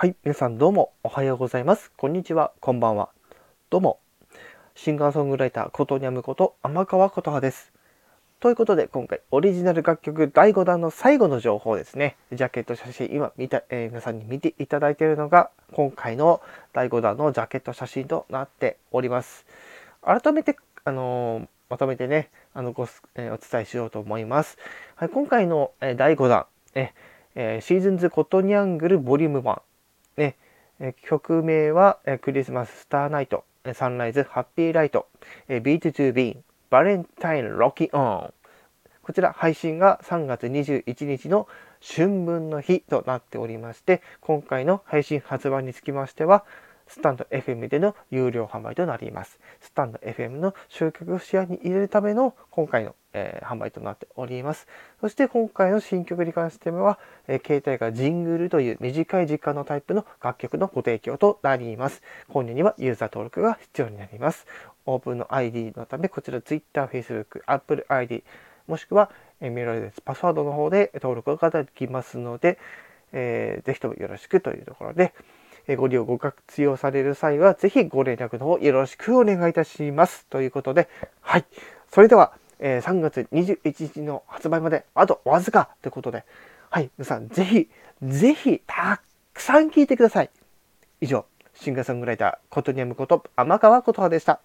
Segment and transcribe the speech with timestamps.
[0.00, 1.92] はい、皆さんどうもおはようございます。
[1.94, 3.10] こんにちは、こんばんは。
[3.68, 3.98] どうも、
[4.74, 7.70] シンガーソングライターことにゃむこと天川琴葉です。
[8.40, 12.16] ということで、今回オリジナル楽曲第5弾の最後の情報ですね。
[12.32, 16.40] ジャケット写真、今見た、えー皆さんに見ていただいているのが、今回の
[16.72, 19.44] 第5弾のジャケット写真となっております。
[20.00, 20.56] 改めて、
[20.86, 24.56] あのーまとめてね、あのご、えーお伝えしようと思います。
[24.94, 26.94] はい、今回の、え第5弾、え
[27.34, 29.60] えーシーズンズコトニャングルボリューム1、
[30.16, 30.36] ね
[30.80, 35.06] え曲名は、えクリスマススターナイト、サンライズハッピーライト、
[35.46, 38.34] えビートトゥービーン、バレンタインロキオン。
[39.02, 41.48] こちら配信が3月21日の
[41.82, 46.44] 春分の日となっておりまして、今回の配信発売につきましては、
[46.90, 49.38] スタンド FM での有料販売となります。
[49.60, 54.66] スタンド FM の集客を視野に入れるための今回の、えー販売となっております。
[55.00, 56.98] そして今回の新曲に関しては、
[57.28, 62.02] えー携帯がジングルという短い時間のタイプの楽曲のご提供となります。
[62.28, 64.46] 購入にはユーザー登録が必要になります。
[64.84, 68.24] オープンの ID のため、こちら Twitter、Facebook、Apple ID、
[68.66, 72.58] もしくはえメールアドレス、パスワードの方で登録ができますので、
[73.12, 75.14] えーぜひともよろしくというところで、
[75.76, 80.26] ご利用、ご活用される際は、ぜひご連絡の方よろしくお願いいたします。
[80.26, 80.88] ということで、
[81.20, 81.44] はい。
[81.92, 86.24] それでは、え3月21日の発売まであとわずかということで、
[86.70, 86.90] はい。
[86.98, 87.68] 皆さん、ぜひ、
[88.02, 89.00] ぜひ、た
[89.32, 90.30] くさん聴いてください。
[91.00, 94.40] 以上、シンガーソングライター、ことにゃむこと、天川琴葉でした。